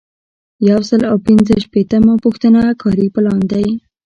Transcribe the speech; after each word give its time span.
یو 0.69 0.79
سل 0.89 1.01
او 1.11 1.17
پنځه 1.25 1.53
شپیتمه 1.65 2.13
پوښتنه 2.23 2.61
کاري 2.81 3.07
پلان 3.15 3.41
دی. 3.51 3.65